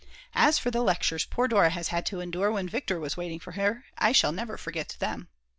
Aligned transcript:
As 0.33 0.57
for 0.57 0.71
the 0.71 0.81
lectures 0.81 1.25
poor 1.25 1.47
Dora 1.47 1.69
had 1.69 2.07
to 2.07 2.21
endure 2.21 2.51
when 2.51 2.67
Viktor 2.67 2.99
was 2.99 3.17
waiting 3.17 3.37
for 3.39 3.51
her, 3.51 3.85
I 3.99 4.13
shall 4.13 4.31
never 4.31 4.57
forget 4.57 4.95
them. 4.97 5.27